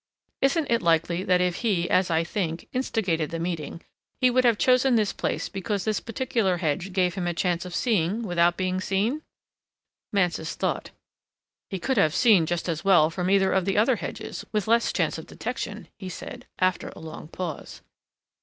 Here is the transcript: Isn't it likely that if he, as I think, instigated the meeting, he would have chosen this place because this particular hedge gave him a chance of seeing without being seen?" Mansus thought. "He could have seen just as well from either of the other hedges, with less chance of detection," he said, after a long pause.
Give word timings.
Isn't 0.41 0.65
it 0.71 0.81
likely 0.81 1.21
that 1.25 1.41
if 1.41 1.57
he, 1.57 1.87
as 1.87 2.09
I 2.09 2.23
think, 2.23 2.67
instigated 2.73 3.29
the 3.29 3.37
meeting, 3.37 3.81
he 4.19 4.31
would 4.31 4.45
have 4.45 4.57
chosen 4.57 4.95
this 4.95 5.13
place 5.13 5.47
because 5.47 5.85
this 5.85 5.99
particular 5.99 6.57
hedge 6.57 6.91
gave 6.91 7.13
him 7.13 7.27
a 7.27 7.35
chance 7.35 7.65
of 7.65 7.75
seeing 7.75 8.23
without 8.23 8.57
being 8.57 8.81
seen?" 8.81 9.21
Mansus 10.11 10.55
thought. 10.55 10.89
"He 11.69 11.77
could 11.77 11.97
have 11.97 12.15
seen 12.15 12.47
just 12.47 12.67
as 12.67 12.83
well 12.83 13.11
from 13.11 13.29
either 13.29 13.53
of 13.53 13.65
the 13.65 13.77
other 13.77 13.97
hedges, 13.97 14.43
with 14.51 14.67
less 14.67 14.91
chance 14.91 15.19
of 15.19 15.27
detection," 15.27 15.87
he 15.99 16.09
said, 16.09 16.47
after 16.57 16.89
a 16.95 16.99
long 16.99 17.27
pause. 17.27 17.83